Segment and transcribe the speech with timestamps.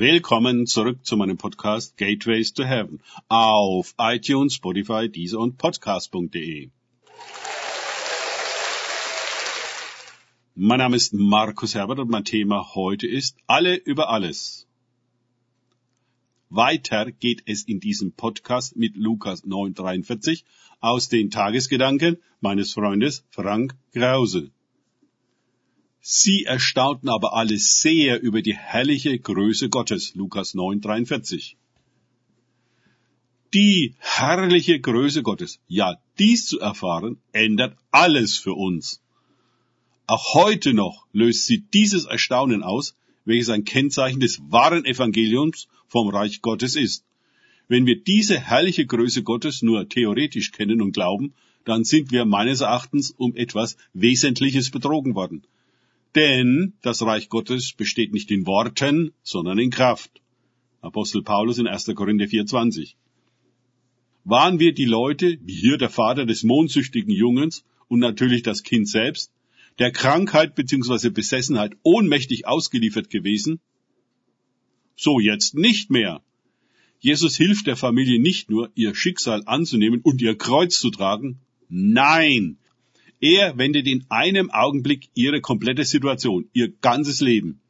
[0.00, 6.70] Willkommen zurück zu meinem Podcast Gateways to Heaven auf iTunes, Spotify, Deezer und Podcast.de.
[10.54, 14.66] Mein Name ist Markus Herbert und mein Thema heute ist Alle über alles.
[16.48, 20.44] Weiter geht es in diesem Podcast mit Lukas 9,43
[20.80, 24.50] aus den Tagesgedanken meines Freundes Frank Krause.
[26.02, 30.14] Sie erstaunten aber alle sehr über die herrliche Größe Gottes.
[30.14, 31.56] Lukas 9,43.
[33.52, 35.58] Die herrliche Größe Gottes.
[35.68, 39.02] Ja, dies zu erfahren, ändert alles für uns.
[40.06, 46.08] Auch heute noch löst sie dieses Erstaunen aus, welches ein Kennzeichen des wahren Evangeliums vom
[46.08, 47.04] Reich Gottes ist.
[47.68, 52.62] Wenn wir diese herrliche Größe Gottes nur theoretisch kennen und glauben, dann sind wir meines
[52.62, 55.44] Erachtens um etwas Wesentliches betrogen worden.
[56.14, 60.10] Denn das Reich Gottes besteht nicht in Worten, sondern in Kraft.
[60.80, 61.86] Apostel Paulus in 1.
[61.94, 62.94] Korinther 4,20.
[64.24, 68.88] Waren wir die Leute, wie hier der Vater des mondsüchtigen Jungens und natürlich das Kind
[68.88, 69.32] selbst,
[69.78, 71.10] der Krankheit bzw.
[71.10, 73.60] Besessenheit ohnmächtig ausgeliefert gewesen?
[74.96, 76.22] So jetzt nicht mehr.
[76.98, 81.40] Jesus hilft der Familie nicht nur, ihr Schicksal anzunehmen und ihr Kreuz zu tragen.
[81.68, 82.58] Nein,
[83.20, 87.60] er wendet in einem Augenblick ihre komplette Situation, ihr ganzes Leben.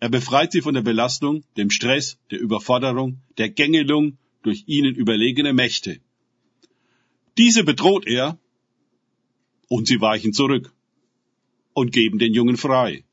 [0.00, 5.52] Er befreit sie von der Belastung, dem Stress, der Überforderung, der Gängelung durch ihnen überlegene
[5.52, 6.00] Mächte.
[7.38, 8.38] Diese bedroht er
[9.68, 10.72] und sie weichen zurück
[11.72, 13.04] und geben den Jungen frei.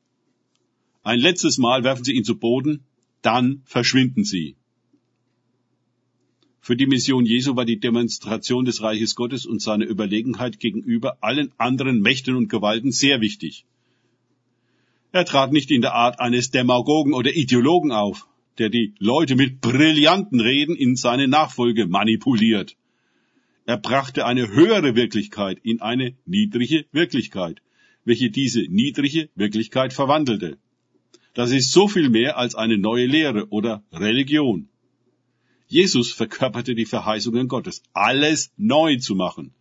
[1.02, 2.84] Ein letztes Mal werfen sie ihn zu Boden,
[3.22, 4.56] dann verschwinden sie.
[6.64, 11.50] Für die Mission Jesu war die Demonstration des Reiches Gottes und seine Überlegenheit gegenüber allen
[11.58, 13.64] anderen Mächten und Gewalten sehr wichtig.
[15.10, 19.60] Er trat nicht in der Art eines Demagogen oder Ideologen auf, der die Leute mit
[19.60, 22.76] brillanten Reden in seine Nachfolge manipuliert.
[23.66, 27.60] Er brachte eine höhere Wirklichkeit in eine niedrige Wirklichkeit,
[28.04, 30.58] welche diese niedrige Wirklichkeit verwandelte.
[31.34, 34.68] Das ist so viel mehr als eine neue Lehre oder Religion.
[35.72, 39.54] Jesus verkörperte die Verheißungen Gottes, alles neu zu machen,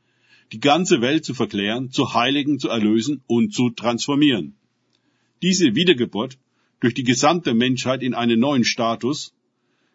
[0.52, 4.58] die ganze Welt zu verklären, zu heiligen, zu erlösen und zu transformieren.
[5.42, 6.38] Diese Wiedergeburt
[6.82, 9.34] durch die gesamte Menschheit in einen neuen Status,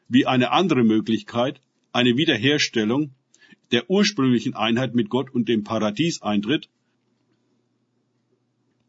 [0.09, 1.60] wie eine andere Möglichkeit,
[1.93, 3.10] eine Wiederherstellung
[3.71, 6.71] der ursprünglichen Einheit mit Gott und dem Paradies eintritt,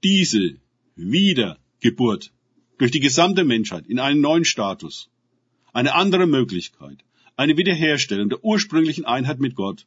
[0.01, 0.55] diese
[0.95, 2.31] Wiedergeburt
[2.77, 5.09] durch die gesamte Menschheit in einen neuen Status,
[5.73, 7.03] eine andere Möglichkeit,
[7.37, 9.85] eine Wiederherstellung der ursprünglichen Einheit mit Gott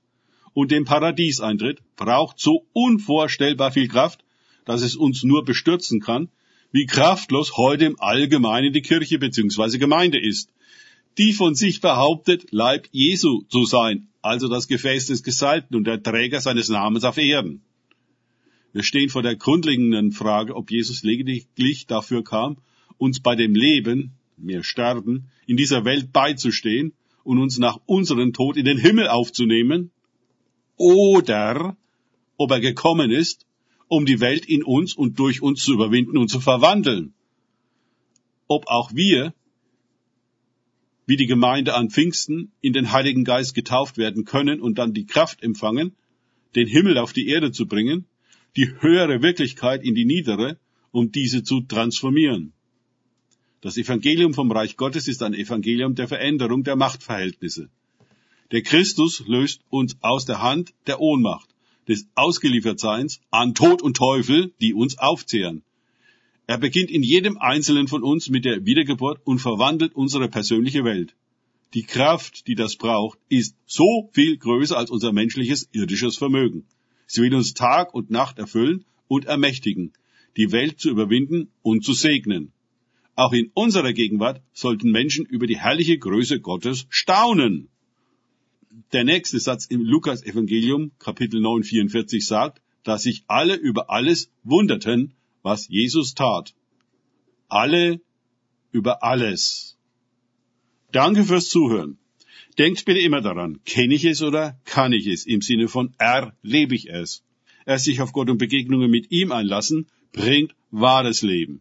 [0.55, 4.25] und dem Paradies eintritt, braucht so unvorstellbar viel Kraft,
[4.65, 6.28] dass es uns nur bestürzen kann,
[6.72, 9.78] wie kraftlos heute im Allgemeinen die Kirche bzw.
[9.78, 10.50] Gemeinde ist,
[11.19, 16.03] die von sich behauptet, Leib Jesu zu sein, also das Gefäß des Gesalbten und der
[16.03, 17.62] Träger seines Namens auf Erden.
[18.72, 22.59] Wir stehen vor der grundlegenden Frage, ob Jesus lediglich dafür kam,
[22.99, 26.93] uns bei dem Leben, wir sterben, in dieser Welt beizustehen
[27.30, 29.92] und uns nach unserem Tod in den Himmel aufzunehmen,
[30.76, 31.76] oder
[32.36, 33.46] ob er gekommen ist,
[33.86, 37.14] um die Welt in uns und durch uns zu überwinden und zu verwandeln.
[38.48, 39.32] Ob auch wir,
[41.06, 45.06] wie die Gemeinde an Pfingsten, in den Heiligen Geist getauft werden können und dann die
[45.06, 45.94] Kraft empfangen,
[46.56, 48.06] den Himmel auf die Erde zu bringen,
[48.56, 50.58] die höhere Wirklichkeit in die niedere,
[50.91, 52.54] um diese zu transformieren.
[53.62, 57.69] Das Evangelium vom Reich Gottes ist ein Evangelium der Veränderung der Machtverhältnisse.
[58.53, 61.48] Der Christus löst uns aus der Hand der Ohnmacht,
[61.87, 65.62] des Ausgeliefertseins an Tod und Teufel, die uns aufzehren.
[66.47, 71.15] Er beginnt in jedem Einzelnen von uns mit der Wiedergeburt und verwandelt unsere persönliche Welt.
[71.75, 76.65] Die Kraft, die das braucht, ist so viel größer als unser menschliches irdisches Vermögen.
[77.06, 79.92] Sie will uns Tag und Nacht erfüllen und ermächtigen,
[80.38, 82.53] die Welt zu überwinden und zu segnen.
[83.20, 87.68] Auch in unserer Gegenwart sollten Menschen über die herrliche Größe Gottes staunen.
[88.95, 94.30] Der nächste Satz im Lukas Evangelium Kapitel 9, 44 sagt, dass sich alle über alles
[94.42, 95.12] wunderten,
[95.42, 96.54] was Jesus tat.
[97.48, 98.00] Alle
[98.72, 99.77] über alles.
[100.91, 101.98] Danke fürs Zuhören.
[102.56, 105.27] Denkt bitte immer daran, kenne ich es oder kann ich es?
[105.27, 107.22] Im Sinne von erlebe ich es.
[107.66, 111.60] Erst sich auf Gott und Begegnungen mit ihm einlassen, bringt wahres Leben.